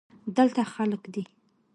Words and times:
دلته 0.37 0.61
خلگ 0.73 1.03
دی. 1.13 1.23